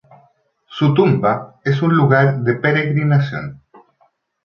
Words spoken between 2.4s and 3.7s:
peregrinación.